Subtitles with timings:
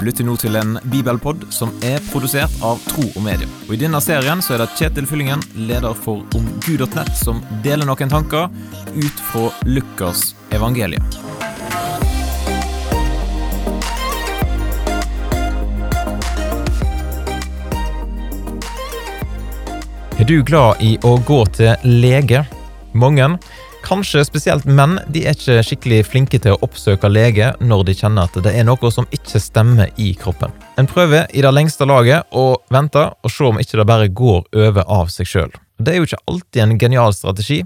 [0.00, 3.44] Du lytter nå til en bibelpod som er produsert av Tro og Medie.
[3.66, 8.08] Og I denne serien så er det Kjetil Fyllingen, leder for omgud.nett, som deler noen
[8.08, 8.48] tanker
[8.96, 11.04] ut fra Lukas evangelium.
[20.16, 22.46] Er du glad i å gå til lege?
[22.96, 23.34] Mange,
[23.84, 28.28] kanskje spesielt menn, de er ikke skikkelig flinke til å oppsøke lege når de kjenner
[28.28, 30.52] at det er noe som ikke stemmer i kroppen.
[30.80, 34.42] En prøver i det lengste laget å vente og se om ikke det bare går
[34.66, 35.54] over av seg sjøl.
[35.80, 37.62] Det er jo ikke alltid en genial strategi.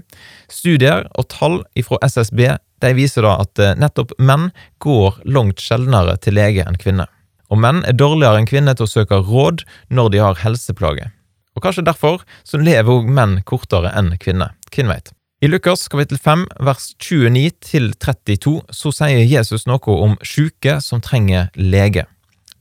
[0.51, 2.45] Studier og tall fra SSB
[2.83, 4.49] de viser da at nettopp menn
[4.83, 7.11] går langt sjeldnere til lege enn kvinner.
[7.51, 11.11] Og menn er dårligere enn kvinner til å søke råd når de har helseplager.
[11.55, 14.57] Og kanskje derfor så lever òg menn kortere enn kvinner.
[14.75, 15.14] Hvem veit?
[15.41, 21.01] I Lukas kapittel 5 vers 29 til 32 så sier Jesus noe om syke som
[21.03, 22.05] trenger lege.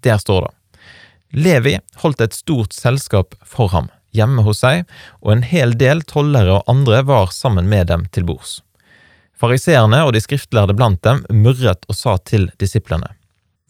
[0.02, 4.88] Der står det Levi holdt et stort selskap for ham hjemme hos seg,
[5.22, 8.58] og en hel del tollere og andre var sammen med dem til bords.
[9.38, 13.12] Fariseerne og de skriftlærde blant dem murret og sa til disiplene.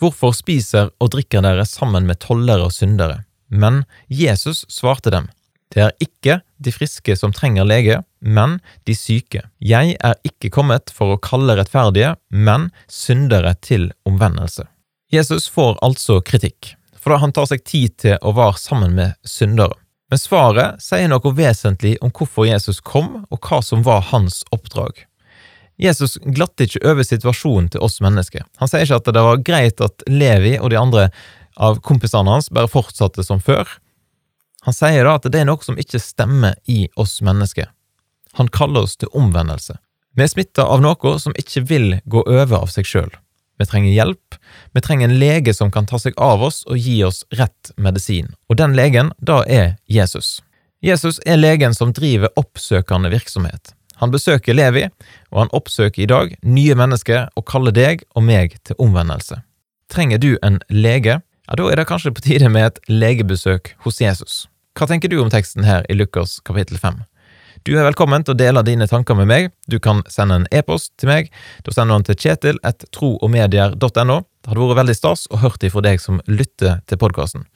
[0.01, 3.23] Hvorfor spiser og drikker dere sammen med tollere og syndere?
[3.49, 5.29] Men Jesus svarte dem,
[5.77, 9.45] det er ikke de friske som trenger lege, men de syke.
[9.61, 14.67] Jeg er ikke kommet for å kalle rettferdige, men syndere til omvendelse.
[15.13, 19.19] Jesus får altså kritikk, for da han tar seg tid til å være sammen med
[19.29, 19.77] syndere.
[20.11, 25.05] Men svaret sier noe vesentlig om hvorfor Jesus kom, og hva som var hans oppdrag.
[25.81, 28.45] Jesus glatte ikke over situasjonen til oss mennesker.
[28.63, 31.09] Han sier ikke at det var greit at Levi og de andre
[31.59, 33.67] av kompisene hans bare fortsatte som før.
[34.65, 37.69] Han sier da at det er noe som ikke stemmer i oss mennesker.
[38.39, 39.77] Han kaller oss til omvendelse.
[40.17, 43.13] Vi er smitta av noe som ikke vil gå over av seg sjøl.
[43.59, 44.39] Vi trenger hjelp,
[44.75, 48.33] vi trenger en lege som kan ta seg av oss og gi oss rett medisin,
[48.51, 50.41] og den legen, da er Jesus.
[50.83, 53.75] Jesus er legen som driver oppsøkende virksomhet.
[54.03, 54.89] Han besøker Levi,
[55.31, 59.39] og han oppsøker i dag nye mennesker og kaller deg og meg til omvendelse.
[59.89, 61.21] Trenger du en lege?
[61.47, 64.49] Ja, Da er det kanskje på tide med et legebesøk hos Jesus.
[64.75, 66.97] Hva tenker du om teksten her i Lukas kapittel 5?
[67.63, 69.53] Du er velkommen til å dele dine tanker med meg.
[69.71, 71.29] Du kan sende en e-post til meg.
[71.63, 74.17] Da sender du den til kjetil kjetil.troogmedier.no.
[74.27, 77.47] Det hadde vært veldig stas å høre ifra deg som lytter til podkasten.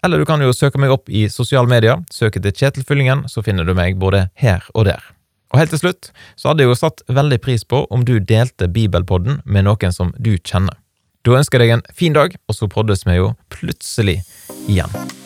[0.00, 2.00] Eller du kan jo søke meg opp i sosiale medier.
[2.08, 5.04] Søk etter Kjetil Fyllingen, så finner du meg både her og der.
[5.52, 6.08] Og helt til slutt
[6.40, 10.16] så hadde jeg jo satt veldig pris på om du delte Bibelpodden med noen som
[10.16, 10.80] du kjenner.
[11.20, 14.22] Da ønsker jeg deg en fin dag, og så poddes vi jo plutselig
[14.70, 15.25] igjen.